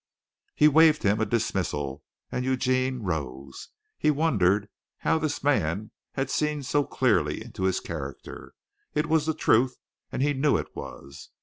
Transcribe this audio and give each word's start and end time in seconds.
He 0.55 0.67
waved 0.67 1.03
him 1.03 1.21
a 1.21 1.27
dismissal, 1.27 2.03
and 2.31 2.43
Eugene 2.43 3.03
rose. 3.03 3.67
He 3.99 4.09
wondered 4.09 4.67
how 4.97 5.19
this 5.19 5.43
man 5.43 5.91
had 6.13 6.31
seen 6.31 6.63
so 6.63 6.83
clearly 6.83 7.43
into 7.43 7.65
his 7.65 7.79
character. 7.79 8.55
It 8.95 9.05
was 9.05 9.27
the 9.27 9.35
truth, 9.35 9.77
and 10.11 10.23
he 10.23 10.33
knew 10.33 10.57
it 10.57 10.75
was. 10.75 11.29